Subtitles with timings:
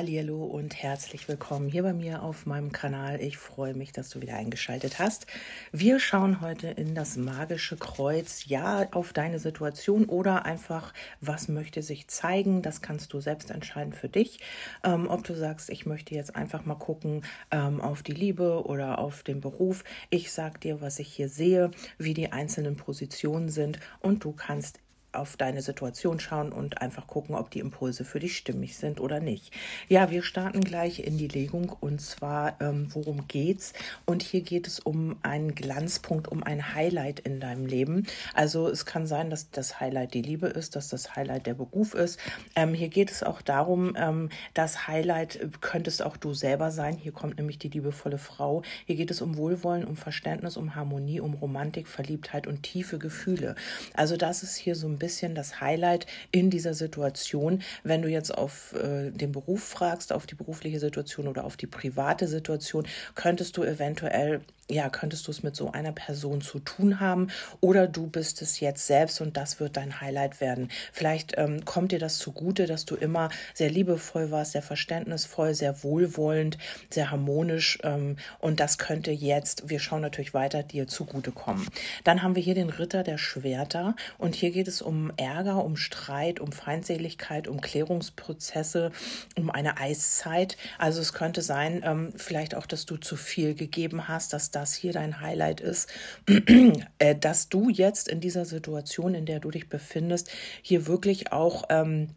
[0.00, 3.20] Hallo und herzlich willkommen hier bei mir auf meinem Kanal.
[3.20, 5.26] Ich freue mich, dass du wieder eingeschaltet hast.
[5.72, 11.82] Wir schauen heute in das magische Kreuz, ja, auf deine Situation oder einfach, was möchte
[11.82, 12.62] sich zeigen.
[12.62, 14.38] Das kannst du selbst entscheiden für dich.
[14.84, 19.00] Ähm, ob du sagst, ich möchte jetzt einfach mal gucken ähm, auf die Liebe oder
[19.00, 19.82] auf den Beruf.
[20.10, 24.78] Ich sag dir, was ich hier sehe, wie die einzelnen Positionen sind und du kannst
[25.18, 29.20] auf deine Situation schauen und einfach gucken, ob die Impulse für dich stimmig sind oder
[29.20, 29.52] nicht.
[29.88, 33.72] Ja, wir starten gleich in die Legung und zwar, ähm, worum geht's?
[34.06, 38.06] Und hier geht es um einen Glanzpunkt, um ein Highlight in deinem Leben.
[38.34, 41.94] Also es kann sein, dass das Highlight die Liebe ist, dass das Highlight der Beruf
[41.94, 42.18] ist.
[42.54, 46.96] Ähm, hier geht es auch darum, ähm, das Highlight könntest auch du selber sein.
[46.96, 48.62] Hier kommt nämlich die liebevolle Frau.
[48.86, 53.54] Hier geht es um Wohlwollen, um Verständnis, um Harmonie, um Romantik, Verliebtheit und tiefe Gefühle.
[53.94, 57.62] Also das ist hier so ein bisschen das Highlight in dieser Situation.
[57.82, 61.66] Wenn du jetzt auf äh, den Beruf fragst, auf die berufliche Situation oder auf die
[61.66, 67.00] private Situation, könntest du eventuell ja, könntest du es mit so einer Person zu tun
[67.00, 67.28] haben
[67.60, 70.68] oder du bist es jetzt selbst und das wird dein Highlight werden.
[70.92, 75.82] Vielleicht ähm, kommt dir das zugute, dass du immer sehr liebevoll warst, sehr verständnisvoll, sehr
[75.82, 76.58] wohlwollend,
[76.90, 81.66] sehr harmonisch ähm, und das könnte jetzt, wir schauen natürlich weiter, dir zugutekommen.
[82.04, 85.76] Dann haben wir hier den Ritter der Schwerter und hier geht es um Ärger, um
[85.76, 88.92] Streit, um Feindseligkeit, um Klärungsprozesse,
[89.34, 90.58] um eine Eiszeit.
[90.76, 94.74] Also es könnte sein, ähm, vielleicht auch, dass du zu viel gegeben hast, dass das
[94.74, 95.88] hier dein Highlight ist,
[96.98, 100.30] äh, dass du jetzt in dieser Situation, in der du dich befindest,
[100.62, 102.08] hier wirklich auch ähm,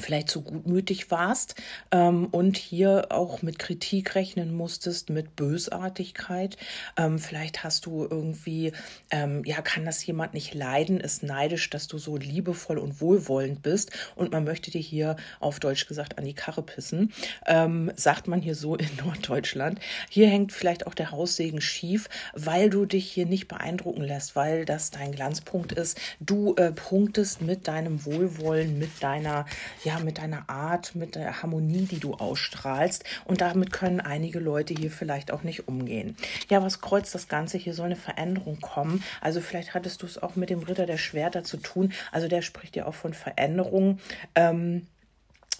[0.00, 1.54] vielleicht zu gutmütig warst
[1.90, 6.56] ähm, und hier auch mit Kritik rechnen musstest, mit Bösartigkeit.
[6.96, 8.72] Ähm, vielleicht hast du irgendwie,
[9.10, 13.62] ähm, ja, kann das jemand nicht leiden, ist neidisch, dass du so liebevoll und wohlwollend
[13.62, 17.12] bist und man möchte dir hier auf Deutsch gesagt an die Karre pissen,
[17.46, 19.78] ähm, sagt man hier so in Norddeutschland.
[20.08, 24.64] Hier hängt vielleicht auch der Haussegen schief, weil du dich hier nicht beeindrucken lässt, weil
[24.64, 26.00] das dein Glanzpunkt ist.
[26.20, 29.46] Du äh, punktest mit deinem Wohlwollen, mit deiner
[29.84, 33.04] ja, mit deiner Art, mit der Harmonie, die du ausstrahlst.
[33.24, 36.16] Und damit können einige Leute hier vielleicht auch nicht umgehen.
[36.48, 37.58] Ja, was kreuzt das Ganze?
[37.58, 39.02] Hier soll eine Veränderung kommen.
[39.20, 41.92] Also vielleicht hattest du es auch mit dem Ritter der Schwerter zu tun.
[42.10, 43.98] Also der spricht ja auch von Veränderung.
[44.34, 44.86] Ähm,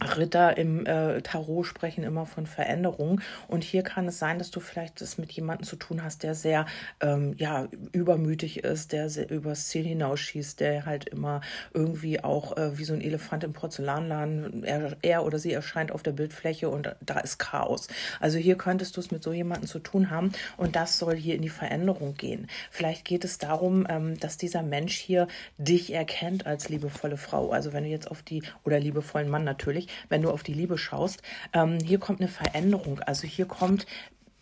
[0.03, 3.21] Ritter im äh, Tarot sprechen immer von Veränderung.
[3.49, 6.35] Und hier kann es sein, dass du vielleicht es mit jemandem zu tun hast, der
[6.35, 6.67] sehr
[7.01, 11.41] ähm, ja, übermütig ist, der sehr übers Ziel hinausschießt, der halt immer
[11.73, 16.03] irgendwie auch äh, wie so ein Elefant im Porzellanladen, er, er oder sie erscheint auf
[16.03, 17.89] der Bildfläche und da ist Chaos.
[18.21, 21.35] Also hier könntest du es mit so jemandem zu tun haben und das soll hier
[21.35, 22.49] in die Veränderung gehen.
[22.71, 27.51] Vielleicht geht es darum, ähm, dass dieser Mensch hier dich erkennt als liebevolle Frau.
[27.51, 30.79] Also wenn du jetzt auf die, oder liebevollen Mann natürlich, wenn du auf die Liebe
[30.79, 31.23] schaust.
[31.53, 33.01] Ähm, hier kommt eine Veränderung.
[33.01, 33.87] Also hier kommt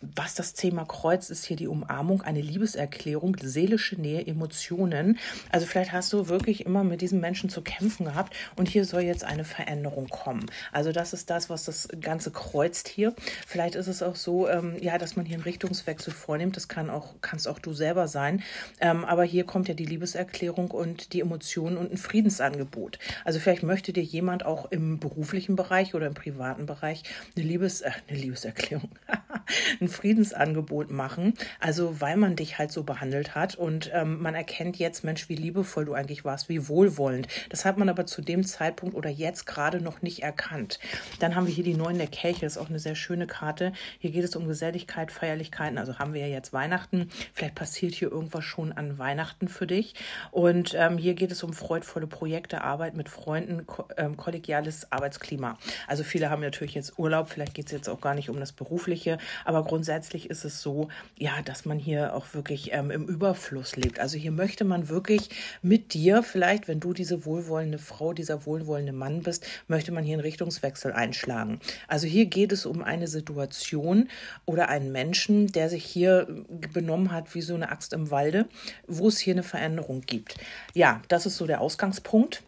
[0.01, 5.19] was das Thema Kreuz ist hier die Umarmung, eine Liebeserklärung, seelische Nähe, Emotionen.
[5.51, 9.01] Also vielleicht hast du wirklich immer mit diesem Menschen zu kämpfen gehabt und hier soll
[9.01, 10.45] jetzt eine Veränderung kommen.
[10.71, 13.13] Also das ist das, was das Ganze kreuzt hier.
[13.45, 16.55] Vielleicht ist es auch so, ähm, ja, dass man hier einen Richtungswechsel vornimmt.
[16.57, 18.43] Das kann auch, kannst auch du selber sein.
[18.79, 22.97] Ähm, aber hier kommt ja die Liebeserklärung und die Emotionen und ein Friedensangebot.
[23.23, 27.03] Also vielleicht möchte dir jemand auch im beruflichen Bereich oder im privaten Bereich
[27.35, 28.89] eine Liebes, äh, eine Liebeserklärung,
[29.81, 31.33] ein Friedensangebot machen.
[31.59, 35.35] Also weil man dich halt so behandelt hat und ähm, man erkennt jetzt, Mensch, wie
[35.35, 37.27] liebevoll du eigentlich warst, wie wohlwollend.
[37.49, 40.79] Das hat man aber zu dem Zeitpunkt oder jetzt gerade noch nicht erkannt.
[41.19, 43.73] Dann haben wir hier die Neuen der Kelche, das ist auch eine sehr schöne Karte.
[43.99, 45.77] Hier geht es um Geselligkeit, Feierlichkeiten.
[45.77, 47.09] Also haben wir ja jetzt Weihnachten.
[47.33, 49.95] Vielleicht passiert hier irgendwas schon an Weihnachten für dich.
[50.31, 55.57] Und ähm, hier geht es um freudvolle Projekte, Arbeit mit Freunden, ko ähm, kollegiales Arbeitsklima.
[55.87, 58.51] Also viele haben natürlich jetzt Urlaub, vielleicht geht es jetzt auch gar nicht um das
[58.51, 63.07] Berufliche, aber grundsätzlich grundsätzlich ist es so, ja, dass man hier auch wirklich ähm, im
[63.07, 63.99] Überfluss lebt.
[63.99, 65.31] Also hier möchte man wirklich
[65.63, 70.13] mit dir, vielleicht, wenn du diese wohlwollende Frau, dieser wohlwollende Mann bist, möchte man hier
[70.13, 71.59] einen Richtungswechsel einschlagen.
[71.87, 74.07] Also hier geht es um eine Situation
[74.45, 76.27] oder einen Menschen, der sich hier
[76.71, 78.47] benommen hat wie so eine Axt im Walde,
[78.85, 80.35] wo es hier eine Veränderung gibt.
[80.75, 82.43] Ja, das ist so der Ausgangspunkt.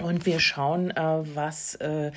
[0.00, 2.12] Und wir schauen, äh, was, äh,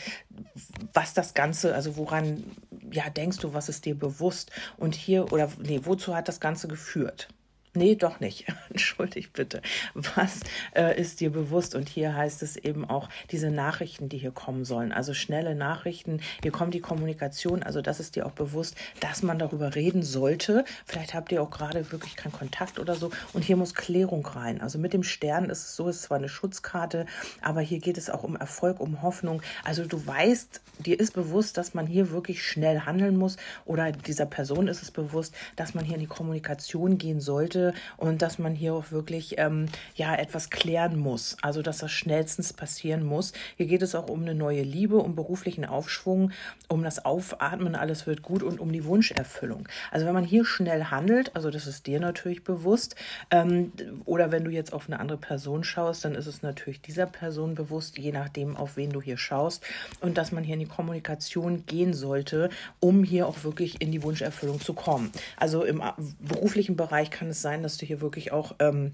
[0.93, 2.43] was das Ganze, also woran
[2.91, 4.51] ja, denkst du, was ist dir bewusst?
[4.77, 7.27] Und hier, oder nee, wozu hat das Ganze geführt?
[7.73, 8.47] Nee, doch nicht.
[8.69, 9.61] Entschuldigt bitte.
[9.93, 10.41] Was
[10.75, 11.73] äh, ist dir bewusst?
[11.73, 14.91] Und hier heißt es eben auch diese Nachrichten, die hier kommen sollen.
[14.91, 16.19] Also schnelle Nachrichten.
[16.43, 17.63] Hier kommt die Kommunikation.
[17.63, 20.65] Also das ist dir auch bewusst, dass man darüber reden sollte.
[20.85, 23.09] Vielleicht habt ihr auch gerade wirklich keinen Kontakt oder so.
[23.31, 24.59] Und hier muss Klärung rein.
[24.59, 27.05] Also mit dem Stern ist es so, es ist zwar eine Schutzkarte,
[27.41, 29.41] aber hier geht es auch um Erfolg, um Hoffnung.
[29.63, 33.37] Also du weißt, dir ist bewusst, dass man hier wirklich schnell handeln muss.
[33.63, 37.73] Oder dieser Person ist es bewusst, dass man hier in die Kommunikation gehen sollte sollte
[37.97, 41.37] und dass man hier auch wirklich ähm, ja etwas klären muss.
[41.41, 43.33] Also dass das schnellstens passieren muss.
[43.57, 46.31] Hier geht es auch um eine neue Liebe, um beruflichen Aufschwung,
[46.67, 49.67] um das Aufatmen, alles wird gut und um die Wunscherfüllung.
[49.91, 52.95] Also wenn man hier schnell handelt, also das ist dir natürlich bewusst,
[53.29, 53.71] ähm,
[54.05, 57.55] oder wenn du jetzt auf eine andere Person schaust, dann ist es natürlich dieser Person
[57.55, 59.63] bewusst, je nachdem, auf wen du hier schaust,
[59.99, 62.49] und dass man hier in die Kommunikation gehen sollte,
[62.79, 65.11] um hier auch wirklich in die Wunscherfüllung zu kommen.
[65.37, 68.93] Also im äh, beruflichen Bereich kann es sein, sein, dass du hier wirklich auch ähm,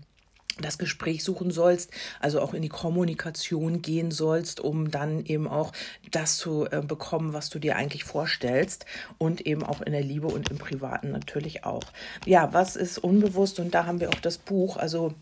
[0.60, 5.72] das Gespräch suchen sollst, also auch in die Kommunikation gehen sollst, um dann eben auch
[6.10, 8.88] das zu äh, bekommen, was du dir eigentlich vorstellst
[9.20, 11.84] und eben auch in der Liebe und im Privaten natürlich auch.
[12.26, 15.14] Ja, was ist unbewusst und da haben wir auch das Buch, also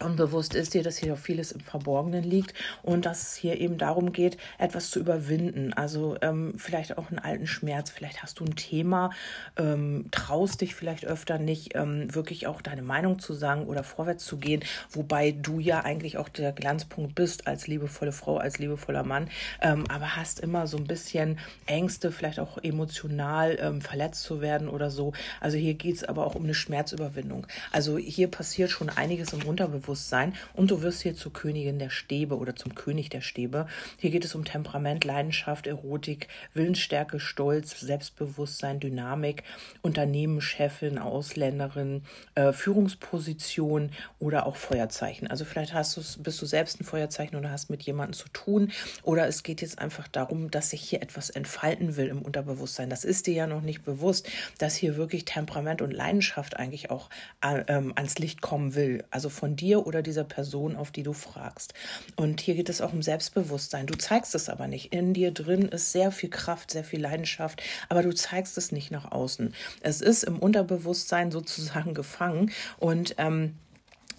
[0.00, 2.54] Unbewusst ist dir, dass hier auch vieles im Verborgenen liegt
[2.84, 5.72] und dass es hier eben darum geht, etwas zu überwinden.
[5.72, 9.10] Also ähm, vielleicht auch einen alten Schmerz, vielleicht hast du ein Thema,
[9.56, 14.24] ähm, traust dich vielleicht öfter nicht, ähm, wirklich auch deine Meinung zu sagen oder vorwärts
[14.24, 19.02] zu gehen, wobei du ja eigentlich auch der Glanzpunkt bist als liebevolle Frau, als liebevoller
[19.02, 19.28] Mann,
[19.60, 24.68] ähm, aber hast immer so ein bisschen Ängste, vielleicht auch emotional ähm, verletzt zu werden
[24.68, 25.12] oder so.
[25.40, 27.48] Also hier geht es aber auch um eine Schmerzüberwindung.
[27.72, 31.90] Also hier passiert schon einiges im Unterbewusstsein Unterbewusstsein und du wirst hier zur Königin der
[31.90, 33.66] Stäbe oder zum König der Stäbe.
[33.96, 39.44] Hier geht es um Temperament, Leidenschaft, Erotik, Willensstärke, Stolz, Selbstbewusstsein, Dynamik,
[39.82, 42.02] Unternehmen, Chefin, Ausländerin,
[42.34, 45.26] äh, Führungsposition oder auch Feuerzeichen.
[45.28, 48.70] Also vielleicht hast du, bist du selbst ein Feuerzeichen oder hast mit jemandem zu tun
[49.02, 52.90] oder es geht jetzt einfach darum, dass sich hier etwas entfalten will im Unterbewusstsein.
[52.90, 57.08] Das ist dir ja noch nicht bewusst, dass hier wirklich Temperament und Leidenschaft eigentlich auch
[57.42, 59.04] äh, ähm, ans Licht kommen will.
[59.10, 61.74] Also von dir oder dieser Person, auf die du fragst.
[62.16, 63.86] Und hier geht es auch um Selbstbewusstsein.
[63.86, 64.92] Du zeigst es aber nicht.
[64.92, 68.90] In dir drin ist sehr viel Kraft, sehr viel Leidenschaft, aber du zeigst es nicht
[68.90, 69.54] nach außen.
[69.80, 73.54] Es ist im Unterbewusstsein sozusagen gefangen und ähm,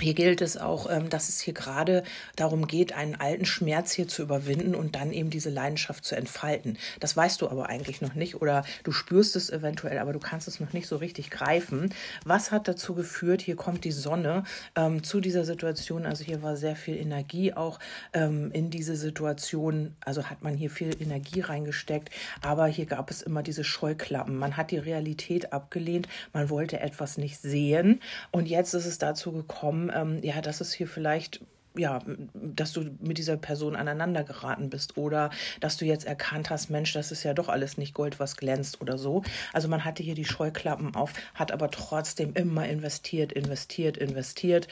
[0.01, 2.03] hier gilt es auch, ähm, dass es hier gerade
[2.35, 6.77] darum geht, einen alten Schmerz hier zu überwinden und dann eben diese Leidenschaft zu entfalten.
[6.99, 10.47] Das weißt du aber eigentlich noch nicht oder du spürst es eventuell, aber du kannst
[10.47, 11.93] es noch nicht so richtig greifen.
[12.25, 13.41] Was hat dazu geführt?
[13.41, 14.43] Hier kommt die Sonne
[14.75, 16.05] ähm, zu dieser Situation.
[16.05, 17.79] Also hier war sehr viel Energie auch
[18.13, 19.95] ähm, in diese Situation.
[20.05, 22.09] Also hat man hier viel Energie reingesteckt,
[22.41, 24.35] aber hier gab es immer diese Scheuklappen.
[24.35, 28.01] Man hat die Realität abgelehnt, man wollte etwas nicht sehen
[28.31, 31.41] und jetzt ist es dazu gekommen, ähm, ja, dass es hier vielleicht
[31.79, 32.01] ja,
[32.33, 35.29] dass du mit dieser Person aneinander geraten bist oder
[35.59, 38.81] dass du jetzt erkannt hast, Mensch, das ist ja doch alles nicht Gold, was glänzt
[38.81, 39.23] oder so.
[39.53, 44.67] Also man hatte hier die Scheuklappen auf, hat aber trotzdem immer investiert, investiert, investiert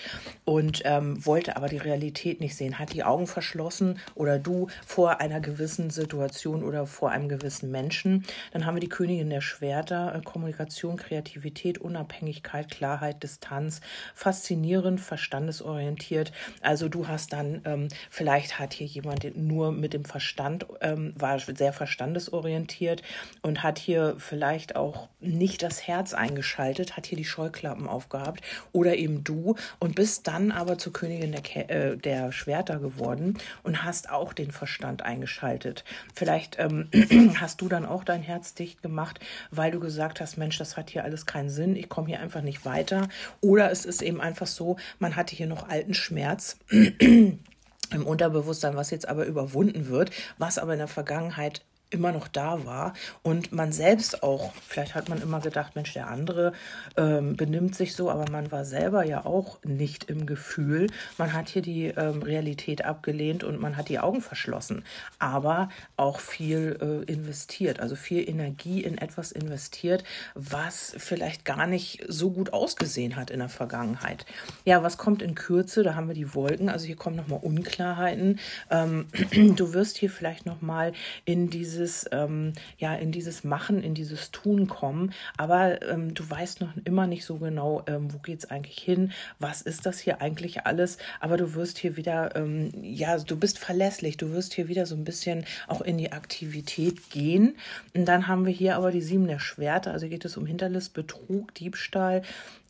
[0.45, 5.21] und ähm, wollte aber die Realität nicht sehen, hat die Augen verschlossen oder du vor
[5.21, 8.25] einer gewissen Situation oder vor einem gewissen Menschen.
[8.51, 13.81] Dann haben wir die Königin der Schwerter, äh, Kommunikation, Kreativität, Unabhängigkeit, Klarheit, Distanz,
[14.13, 16.31] faszinierend, verstandesorientiert.
[16.61, 21.13] Also du du hast dann, ähm, vielleicht hat hier jemand nur mit dem Verstand, ähm,
[21.15, 23.03] war sehr verstandesorientiert
[23.41, 28.41] und hat hier vielleicht auch nicht das Herz eingeschaltet, hat hier die Scheuklappen aufgehabt
[28.71, 33.37] oder eben du und bist dann aber zur Königin der, Ke äh, der Schwerter geworden
[33.63, 35.83] und hast auch den Verstand eingeschaltet.
[36.15, 36.89] Vielleicht ähm,
[37.39, 39.19] hast du dann auch dein Herz dicht gemacht,
[39.51, 42.41] weil du gesagt hast, Mensch, das hat hier alles keinen Sinn, ich komme hier einfach
[42.41, 43.07] nicht weiter.
[43.41, 46.57] Oder es ist eben einfach so, man hatte hier noch alten Schmerz
[47.91, 52.65] im Unterbewusstsein, was jetzt aber überwunden wird, was aber in der Vergangenheit immer noch da
[52.65, 56.51] war und man selbst auch, vielleicht hat man immer gedacht, Mensch, der andere
[56.97, 60.87] ähm, benimmt sich so, aber man war selber ja auch nicht im Gefühl.
[61.17, 64.83] Man hat hier die ähm, Realität abgelehnt und man hat die Augen verschlossen,
[65.17, 70.03] aber auch viel äh, investiert, also viel Energie in etwas investiert,
[70.35, 74.25] was vielleicht gar nicht so gut ausgesehen hat in der Vergangenheit.
[74.65, 75.83] Ja, was kommt in Kürze?
[75.83, 78.39] Da haben wir die Wolken, also hier kommen nochmal Unklarheiten.
[78.69, 79.07] Ähm,
[79.55, 80.91] du wirst hier vielleicht nochmal
[81.23, 85.13] in diese dieses, ähm, ja, in dieses Machen, in dieses Tun kommen.
[85.37, 89.11] Aber ähm, du weißt noch immer nicht so genau, ähm, wo geht es eigentlich hin,
[89.39, 90.97] was ist das hier eigentlich alles.
[91.19, 94.95] Aber du wirst hier wieder, ähm, ja, du bist verlässlich, du wirst hier wieder so
[94.95, 97.55] ein bisschen auch in die Aktivität gehen.
[97.93, 100.93] Und dann haben wir hier aber die sieben der Schwerter, also geht es um Hinterlist,
[100.93, 102.23] Betrug, Diebstahl,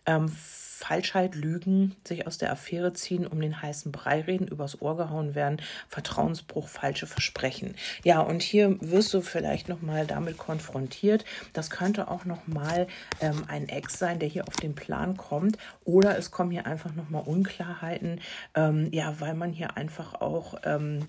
[0.08, 0.32] ähm,
[0.78, 5.34] Falschheit, Lügen, sich aus der Affäre ziehen, um den heißen Brei reden, übers Ohr gehauen
[5.34, 5.60] werden,
[5.90, 7.76] Vertrauensbruch, falsche Versprechen.
[8.04, 11.26] Ja, und hier wirst du vielleicht nochmal damit konfrontiert.
[11.54, 12.86] Das könnte auch nochmal
[13.22, 15.58] ähm, ein Ex sein, der hier auf den Plan kommt.
[15.84, 18.22] Oder es kommen hier einfach nochmal Unklarheiten,
[18.54, 20.60] ähm, ja, weil man hier einfach auch.
[20.64, 21.08] Ähm,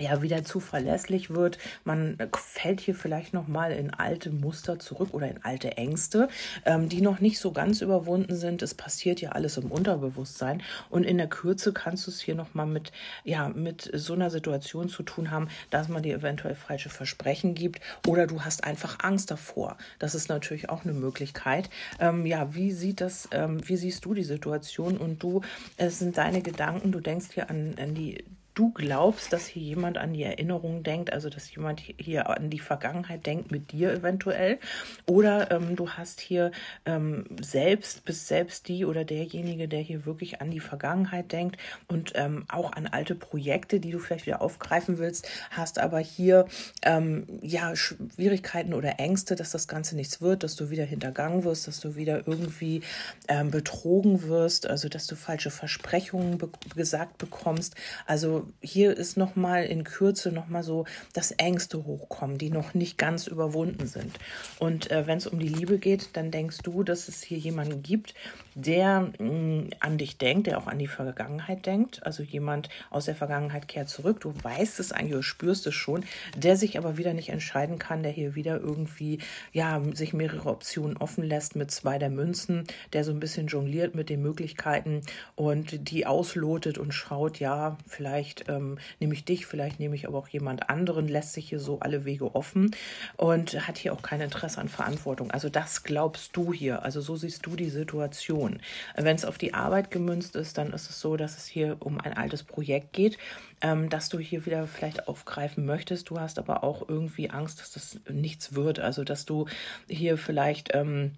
[0.00, 1.58] ja wieder zu verlässlich wird.
[1.84, 6.28] Man fällt hier vielleicht noch mal in alte Muster zurück oder in alte Ängste,
[6.64, 8.62] ähm, die noch nicht so ganz überwunden sind.
[8.62, 12.54] Es passiert ja alles im Unterbewusstsein und in der Kürze kannst du es hier noch
[12.54, 12.92] mal mit
[13.24, 17.80] ja mit so einer Situation zu tun haben, dass man dir eventuell falsche Versprechen gibt
[18.06, 19.76] oder du hast einfach Angst davor.
[19.98, 21.70] Das ist natürlich auch eine Möglichkeit.
[22.00, 23.28] Ähm, ja, wie sieht das?
[23.30, 24.96] Ähm, wie siehst du die Situation?
[24.96, 25.42] Und du,
[25.76, 26.92] es sind deine Gedanken.
[26.92, 28.24] Du denkst hier an, an die
[28.54, 32.60] du glaubst, dass hier jemand an die Erinnerung denkt, also dass jemand hier an die
[32.60, 34.58] Vergangenheit denkt mit dir eventuell,
[35.06, 36.52] oder ähm, du hast hier
[36.86, 41.56] ähm, selbst, bist selbst die oder derjenige, der hier wirklich an die Vergangenheit denkt
[41.88, 46.46] und ähm, auch an alte Projekte, die du vielleicht wieder aufgreifen willst, hast aber hier
[46.82, 51.66] ähm, ja Schwierigkeiten oder Ängste, dass das Ganze nichts wird, dass du wieder hintergangen wirst,
[51.66, 52.82] dass du wieder irgendwie
[53.26, 57.74] ähm, betrogen wirst, also dass du falsche Versprechungen be gesagt bekommst,
[58.06, 62.74] also hier ist noch mal in Kürze noch mal so, dass Ängste hochkommen, die noch
[62.74, 64.18] nicht ganz überwunden sind.
[64.58, 67.82] Und äh, wenn es um die Liebe geht, dann denkst du, dass es hier jemanden
[67.82, 68.14] gibt,
[68.54, 72.04] der mh, mm, an dich denkt, der auch an die Vergangenheit denkt.
[72.04, 74.20] Also jemand aus der Vergangenheit kehrt zurück.
[74.20, 76.04] Du weißt es eigentlich, du spürst es schon,
[76.36, 79.18] der sich aber wieder nicht entscheiden kann, der hier wieder irgendwie
[79.52, 83.94] ja sich mehrere Optionen offen lässt mit zwei der Münzen, der so ein bisschen jongliert
[83.94, 85.02] mit den Möglichkeiten
[85.34, 90.06] und die auslotet und schaut, ja, vielleicht vielleicht ähm, nehme ich dich, vielleicht nehme ich
[90.06, 92.74] aber auch jemand anderen, lässt sich hier so alle Wege offen
[93.16, 95.30] und hat hier auch kein Interesse an Verantwortung.
[95.30, 98.60] Also das glaubst du hier, also so siehst du die Situation.
[98.96, 102.00] Wenn es auf die Arbeit gemünzt ist, dann ist es so, dass es hier um
[102.00, 103.18] ein altes Projekt geht,
[103.60, 106.10] ähm, dass du hier wieder vielleicht aufgreifen möchtest.
[106.10, 109.46] Du hast aber auch irgendwie Angst, dass das nichts wird, also dass du
[109.88, 111.12] hier vielleicht ähm,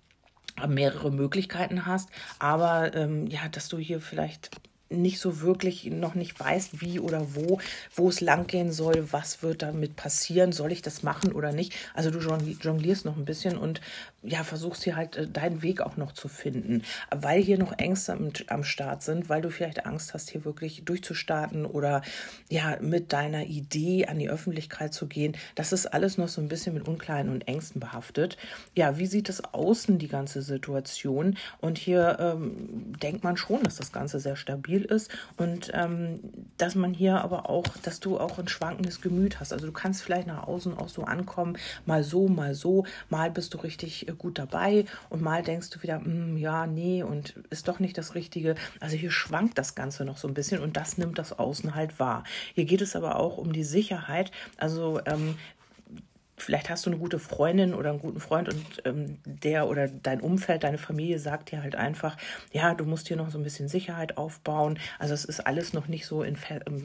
[0.66, 2.08] mehrere Möglichkeiten hast,
[2.38, 4.50] aber ähm, ja, dass du hier vielleicht
[4.88, 7.58] nicht so wirklich noch nicht weißt, wie oder wo,
[7.94, 11.74] wo es langgehen soll, was wird damit passieren, soll ich das machen oder nicht.
[11.94, 13.80] Also du jonglierst noch ein bisschen und
[14.26, 18.16] ja, versuchst hier halt äh, deinen Weg auch noch zu finden, weil hier noch Ängste
[18.48, 22.02] am, Start sind, weil du vielleicht Angst hast, hier wirklich durchzustarten oder
[22.48, 25.36] ja, mit deiner Idee an die Öffentlichkeit zu gehen.
[25.54, 28.36] Das ist alles noch so ein bisschen mit Unklaren und Ängsten behaftet.
[28.74, 31.36] Ja, wie sieht es außen, die ganze Situation?
[31.60, 36.20] Und hier ähm, denkt man schon, dass das Ganze sehr stabil ist und ähm,
[36.58, 39.52] dass man hier aber auch, dass du auch ein schwankendes Gemüt hast.
[39.52, 43.54] Also du kannst vielleicht nach außen auch so ankommen, mal so, mal so, mal bist
[43.54, 47.68] du richtig äh, gut dabei und mal denkst du wieder, mm, ja, nee, und ist
[47.68, 48.54] doch nicht das Richtige.
[48.80, 51.98] Also hier schwankt das Ganze noch so ein bisschen und das nimmt das Außen halt
[51.98, 52.24] wahr.
[52.54, 54.30] Hier geht es aber auch um die Sicherheit.
[54.56, 55.36] Also ähm,
[56.36, 60.20] vielleicht hast du eine gute Freundin oder einen guten Freund und ähm, der oder dein
[60.20, 62.16] Umfeld, deine Familie sagt dir halt einfach,
[62.52, 64.78] ja, du musst hier noch so ein bisschen Sicherheit aufbauen.
[64.98, 66.36] Also es ist alles noch nicht so in,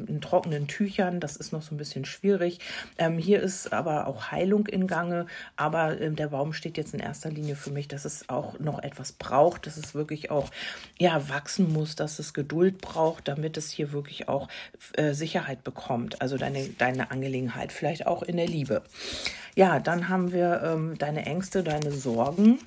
[0.08, 2.60] in trockenen Tüchern, das ist noch so ein bisschen schwierig.
[2.98, 7.00] Ähm, hier ist aber auch Heilung in Gange, aber ähm, der Baum steht jetzt in
[7.00, 10.50] erster Linie für mich, dass es auch noch etwas braucht, dass es wirklich auch
[10.98, 14.48] ja wachsen muss, dass es Geduld braucht, damit es hier wirklich auch
[14.93, 16.22] äh, Sicherheit bekommt.
[16.22, 18.81] Also deine, deine Angelegenheit, vielleicht auch in der Liebe.
[19.55, 22.60] Ja, dann haben wir ähm, deine Ängste, deine Sorgen.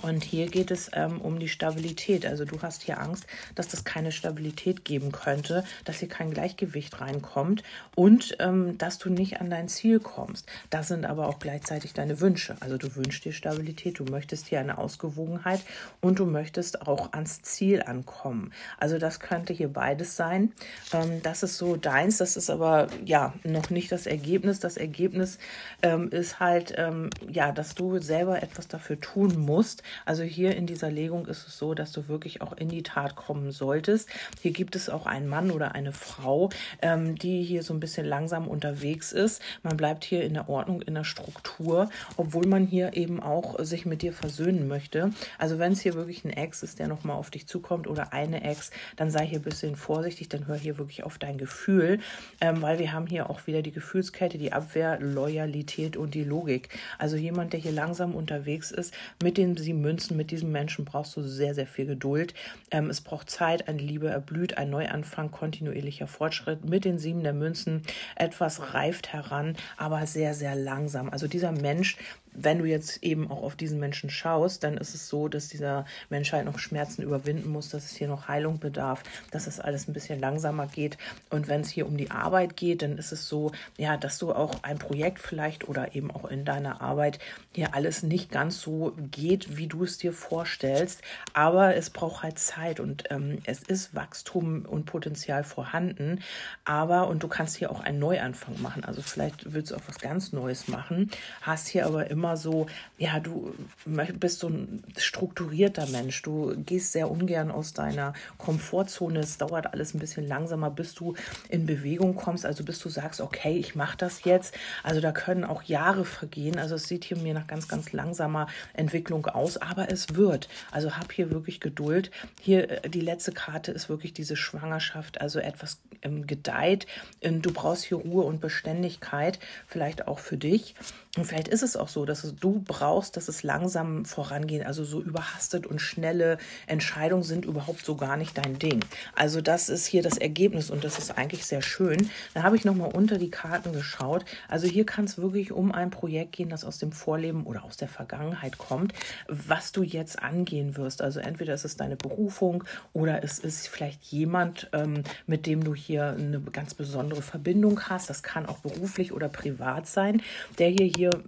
[0.00, 2.26] Und hier geht es ähm, um die Stabilität.
[2.26, 7.00] Also du hast hier Angst, dass das keine Stabilität geben könnte, dass hier kein Gleichgewicht
[7.00, 7.62] reinkommt
[7.94, 10.46] und ähm, dass du nicht an dein Ziel kommst.
[10.70, 12.56] Das sind aber auch gleichzeitig deine Wünsche.
[12.60, 15.60] Also du wünschst dir Stabilität, du möchtest hier eine Ausgewogenheit
[16.00, 18.52] und du möchtest auch ans Ziel ankommen.
[18.78, 20.52] Also das könnte hier beides sein.
[20.92, 24.58] Ähm, das ist so deins, das ist aber ja noch nicht das Ergebnis.
[24.58, 25.38] Das Ergebnis
[25.82, 29.61] ähm, ist halt, ähm, ja, dass du selber etwas dafür tun musst
[30.04, 33.16] also hier in dieser Legung ist es so, dass du wirklich auch in die Tat
[33.16, 34.08] kommen solltest.
[34.40, 36.50] Hier gibt es auch einen Mann oder eine Frau,
[36.80, 39.42] ähm, die hier so ein bisschen langsam unterwegs ist.
[39.62, 43.86] Man bleibt hier in der Ordnung, in der Struktur, obwohl man hier eben auch sich
[43.86, 45.10] mit dir versöhnen möchte.
[45.38, 48.44] Also wenn es hier wirklich ein Ex ist, der nochmal auf dich zukommt oder eine
[48.44, 52.00] Ex, dann sei hier ein bisschen vorsichtig, dann hör hier wirklich auf dein Gefühl,
[52.40, 56.68] ähm, weil wir haben hier auch wieder die Gefühlskette, die Abwehr, Loyalität und die Logik.
[56.98, 60.16] Also jemand, der hier langsam unterwegs ist, mit den sieben Münzen.
[60.16, 62.34] Mit diesem Menschen brauchst du sehr, sehr viel Geduld.
[62.70, 66.64] Ähm, es braucht Zeit, eine Liebe erblüht, ein Neuanfang, kontinuierlicher Fortschritt.
[66.64, 67.82] Mit den sieben der Münzen
[68.16, 71.10] etwas reift heran, aber sehr, sehr langsam.
[71.10, 71.96] Also dieser Mensch
[72.34, 75.84] wenn du jetzt eben auch auf diesen Menschen schaust, dann ist es so, dass dieser
[76.08, 79.88] Mensch halt noch Schmerzen überwinden muss, dass es hier noch Heilung bedarf, dass es alles
[79.88, 80.98] ein bisschen langsamer geht.
[81.30, 84.32] Und wenn es hier um die Arbeit geht, dann ist es so, ja, dass du
[84.32, 87.18] auch ein Projekt vielleicht oder eben auch in deiner Arbeit
[87.52, 91.02] hier alles nicht ganz so geht, wie du es dir vorstellst.
[91.34, 96.20] Aber es braucht halt Zeit und ähm, es ist Wachstum und Potenzial vorhanden.
[96.64, 98.84] Aber, und du kannst hier auch einen Neuanfang machen.
[98.84, 101.10] Also vielleicht willst du auch was ganz Neues machen,
[101.42, 102.66] hast hier aber immer immer so,
[102.98, 103.52] ja, du
[103.84, 106.22] bist so ein strukturierter Mensch.
[106.22, 109.18] Du gehst sehr ungern aus deiner Komfortzone.
[109.18, 111.14] Es dauert alles ein bisschen langsamer, bis du
[111.48, 112.46] in Bewegung kommst.
[112.46, 114.54] Also bis du sagst, okay, ich mache das jetzt.
[114.84, 116.60] Also da können auch Jahre vergehen.
[116.60, 120.48] Also es sieht hier mir nach ganz, ganz langsamer Entwicklung aus, aber es wird.
[120.70, 122.12] Also hab hier wirklich Geduld.
[122.40, 126.86] Hier äh, die letzte Karte ist wirklich diese Schwangerschaft, also etwas ähm, gedeiht.
[127.20, 130.76] Ähm, du brauchst hier Ruhe und Beständigkeit, vielleicht auch für dich.
[131.16, 134.66] Und vielleicht ist es auch so, dass du brauchst, dass es langsam vorangeht.
[134.66, 138.80] Also so überhastet und schnelle Entscheidungen sind überhaupt so gar nicht dein Ding.
[139.14, 142.10] Also das ist hier das Ergebnis und das ist eigentlich sehr schön.
[142.32, 144.24] Da habe ich nochmal unter die Karten geschaut.
[144.48, 147.76] Also hier kann es wirklich um ein Projekt gehen, das aus dem Vorleben oder aus
[147.76, 148.94] der Vergangenheit kommt,
[149.28, 151.02] was du jetzt angehen wirst.
[151.02, 152.64] Also entweder ist es deine Berufung
[152.94, 158.08] oder es ist vielleicht jemand, ähm, mit dem du hier eine ganz besondere Verbindung hast.
[158.08, 160.22] Das kann auch beruflich oder privat sein,
[160.58, 161.22] der hier, hier dir,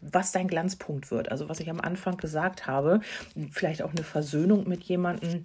[0.00, 1.30] was dein Glanzpunkt wird.
[1.30, 3.00] Also was ich am Anfang gesagt habe,
[3.50, 5.44] vielleicht auch eine Versöhnung mit jemandem.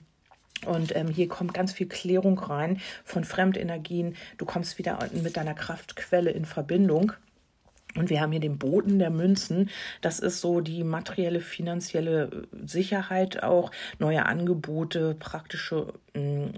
[0.66, 4.16] Und ähm, hier kommt ganz viel Klärung rein von Fremdenergien.
[4.38, 7.14] Du kommst wieder mit deiner Kraftquelle in Verbindung.
[7.96, 9.70] Und wir haben hier den Boden der Münzen.
[10.02, 16.52] Das ist so die materielle, finanzielle Sicherheit auch, neue Angebote, praktische, hm,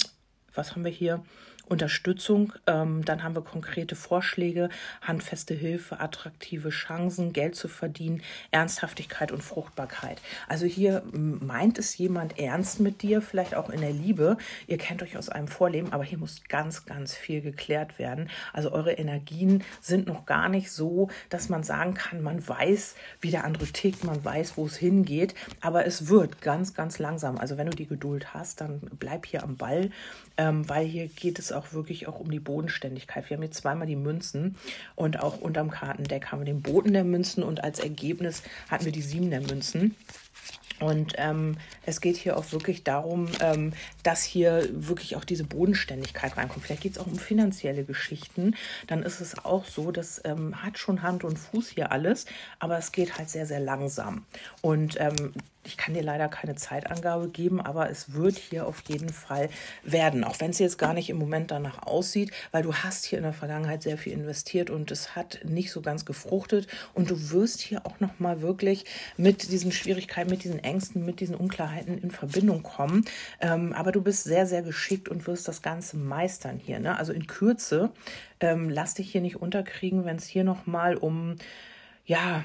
[0.54, 1.24] was haben wir hier?
[1.68, 2.54] Unterstützung.
[2.68, 4.70] Ähm, dann haben wir konkrete Vorschläge,
[5.02, 10.22] handfeste Hilfe, attraktive Chancen, Geld zu verdienen, Ernsthaftigkeit und Fruchtbarkeit.
[10.48, 14.38] Also hier meint es jemand ernst mit dir, vielleicht auch in der Liebe.
[14.68, 18.30] Ihr kennt euch aus einem Vorleben, aber hier muss ganz, ganz viel geklärt werden.
[18.54, 23.32] Also eure Energien sind noch gar nicht so, dass man sagen kann, man weiß, wie
[23.32, 27.38] der andere tickt, man weiß, wo es hingeht, aber es wird ganz, ganz langsam.
[27.38, 29.92] Also wenn du die Geduld hast, dann bleib hier am Ball,
[30.38, 33.30] ähm, weil hier geht es auch wirklich auch um die Bodenständigkeit.
[33.30, 34.56] Wir haben jetzt zweimal die Münzen
[34.96, 38.92] und auch unterm Kartendeck haben wir den Boden der Münzen und als Ergebnis hatten wir
[38.92, 39.96] die sieben der Münzen.
[40.80, 43.72] Und ähm, es geht hier auch wirklich darum, ähm,
[44.04, 46.66] dass hier wirklich auch diese Bodenständigkeit reinkommt.
[46.66, 48.56] Vielleicht geht es auch um finanzielle Geschichten.
[48.88, 52.26] Dann ist es auch so, das ähm, hat schon Hand und Fuß hier alles,
[52.60, 54.26] aber es geht halt sehr, sehr langsam.
[54.62, 55.34] Und ähm,
[55.66, 59.50] ich kann dir leider keine Zeitangabe geben, aber es wird hier auf jeden Fall
[59.84, 63.18] werden, auch wenn es jetzt gar nicht im Moment danach aussieht, weil du hast hier
[63.18, 67.32] in der Vergangenheit sehr viel investiert und es hat nicht so ganz gefruchtet und du
[67.32, 68.86] wirst hier auch noch mal wirklich
[69.18, 73.06] mit diesen Schwierigkeiten, mit diesen Ängsten, mit diesen Unklarheiten in Verbindung kommen.
[73.42, 76.80] Ähm, aber du bist sehr, sehr geschickt und wirst das Ganze meistern hier.
[76.80, 76.98] Ne?
[76.98, 77.92] Also in Kürze
[78.40, 81.36] ähm, lass dich hier nicht unterkriegen, wenn es hier noch mal um
[82.06, 82.44] ja,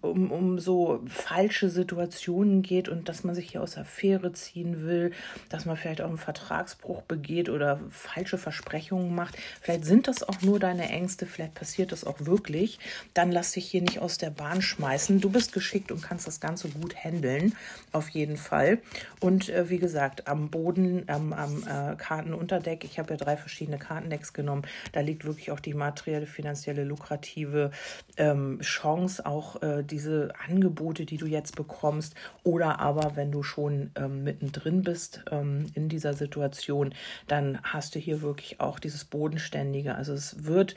[0.00, 4.84] um, um so falsche Situationen geht und dass man sich hier aus der Fähre ziehen
[4.84, 5.12] will,
[5.48, 9.36] dass man vielleicht auch einen Vertragsbruch begeht oder falsche Versprechungen macht.
[9.60, 12.78] Vielleicht sind das auch nur deine Ängste, vielleicht passiert das auch wirklich.
[13.14, 15.20] Dann lass dich hier nicht aus der Bahn schmeißen.
[15.20, 17.54] Du bist geschickt und kannst das Ganze gut handeln,
[17.92, 18.78] auf jeden Fall.
[19.20, 23.78] Und äh, wie gesagt, am Boden, am, am äh, Kartenunterdeck, ich habe ja drei verschiedene
[23.78, 27.70] Kartendecks genommen, da liegt wirklich auch die materielle, finanzielle, lukrative
[28.16, 33.90] ähm, Chance, auch äh, diese Angebote, die du jetzt bekommst, oder aber wenn du schon
[33.96, 36.94] ähm, mittendrin bist ähm, in dieser Situation,
[37.26, 39.94] dann hast du hier wirklich auch dieses Bodenständige.
[39.94, 40.74] Also es wird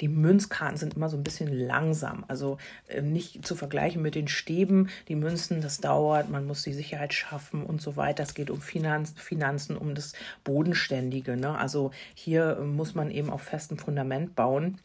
[0.00, 2.24] die Münzkarten sind immer so ein bisschen langsam.
[2.28, 4.88] Also äh, nicht zu vergleichen mit den Stäben.
[5.08, 8.22] Die Münzen, das dauert, man muss die Sicherheit schaffen und so weiter.
[8.22, 10.12] Es geht um Finanz, Finanzen, um das
[10.44, 11.36] Bodenständige.
[11.36, 11.56] Ne?
[11.56, 14.78] Also hier muss man eben auf festem Fundament bauen.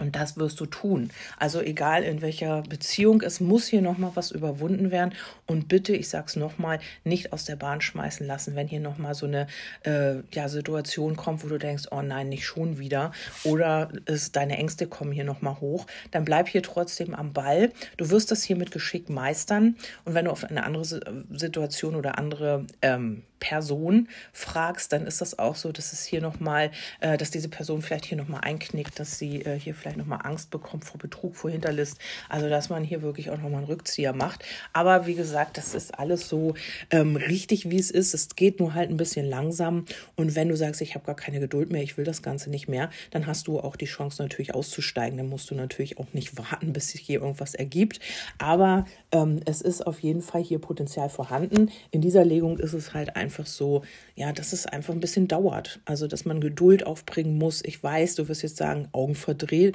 [0.00, 1.10] Und das wirst du tun.
[1.38, 5.14] Also egal in welcher Beziehung, es muss hier nochmal was überwunden werden.
[5.46, 9.26] Und bitte, ich sag's nochmal, nicht aus der Bahn schmeißen lassen, wenn hier nochmal so
[9.26, 9.46] eine
[9.84, 13.12] äh, ja, Situation kommt, wo du denkst, oh nein, nicht schon wieder.
[13.44, 15.86] Oder es, deine Ängste kommen hier nochmal hoch.
[16.10, 17.72] Dann bleib hier trotzdem am Ball.
[17.96, 19.76] Du wirst das hier mit Geschick meistern.
[20.04, 25.36] Und wenn du auf eine andere Situation oder andere ähm, Person fragst, dann ist das
[25.36, 29.18] auch so, dass es hier nochmal, äh, dass diese Person vielleicht hier nochmal einknickt, dass
[29.18, 31.98] sie äh, hier vielleicht nochmal Angst bekommt vor Betrug, vor Hinterlist.
[32.28, 34.44] Also, dass man hier wirklich auch nochmal einen Rückzieher macht.
[34.72, 36.54] Aber wie gesagt, das ist alles so
[36.90, 38.14] ähm, richtig, wie es ist.
[38.14, 39.84] Es geht nur halt ein bisschen langsam.
[40.16, 42.68] Und wenn du sagst, ich habe gar keine Geduld mehr, ich will das Ganze nicht
[42.68, 45.18] mehr, dann hast du auch die Chance natürlich auszusteigen.
[45.18, 47.98] Dann musst du natürlich auch nicht warten, bis sich hier irgendwas ergibt.
[48.38, 51.70] Aber ähm, es ist auf jeden Fall hier Potenzial vorhanden.
[51.90, 53.82] In dieser Legung ist es halt einfach so,
[54.14, 55.80] ja, dass es einfach ein bisschen dauert.
[55.84, 57.64] Also, dass man Geduld aufbringen muss.
[57.64, 59.71] Ich weiß, du wirst jetzt sagen, Augen verdreht.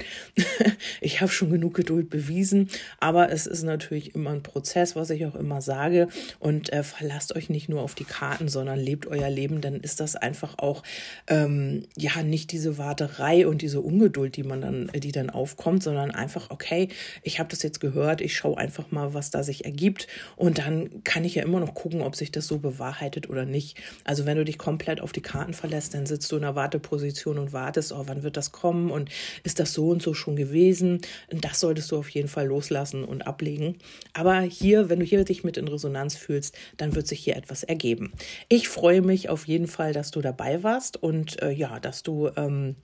[1.02, 5.26] ich habe schon genug Geduld bewiesen, aber es ist natürlich immer ein Prozess, was ich
[5.26, 6.08] auch immer sage.
[6.40, 9.62] Und äh, verlasst euch nicht nur auf die Karten, sondern lebt euer Leben.
[9.62, 10.84] Dann ist das einfach auch
[11.28, 16.12] ähm, ja nicht diese Warterei und diese Ungeduld, die man dann, die dann aufkommt, sondern
[16.12, 16.90] einfach, okay,
[17.24, 20.08] ich habe das jetzt gehört, ich schaue einfach mal, was da sich ergibt.
[20.36, 23.78] Und dann kann ich ja immer noch gucken, ob sich das so bewahrheitet oder nicht.
[24.04, 27.38] Also wenn du dich komplett auf die Karten verlässt, dann sitzt du in einer Warteposition
[27.38, 29.10] und wartest, oh, wann wird das kommen und
[29.44, 31.02] ist das so und so schon gewesen?
[31.30, 33.78] Das solltest du auf jeden Fall loslassen und ablegen.
[34.13, 37.63] Aber hier, wenn du hier dich mit in Resonanz fühlst, dann wird sich hier etwas
[37.63, 38.12] ergeben.
[38.50, 42.30] Ich freue mich auf jeden Fall, dass du dabei warst und äh, ja, dass du
[42.36, 42.76] ähm,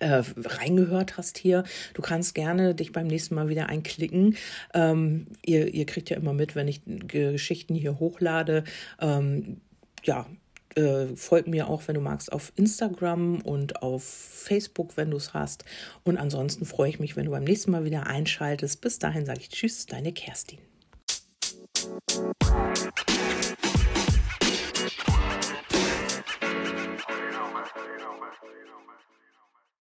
[0.00, 1.62] äh, reingehört hast hier.
[1.94, 4.36] Du kannst gerne dich beim nächsten Mal wieder einklicken.
[4.74, 8.64] Ähm, ihr, ihr kriegt ja immer mit, wenn ich Geschichten hier hochlade.
[9.00, 9.60] Ähm,
[10.02, 10.26] ja,
[10.76, 15.34] äh, folg mir auch, wenn du magst, auf Instagram und auf Facebook, wenn du es
[15.34, 15.64] hast.
[16.04, 18.80] Und ansonsten freue ich mich, wenn du beim nächsten Mal wieder einschaltest.
[18.80, 20.58] Bis dahin sage ich Tschüss, deine Kerstin.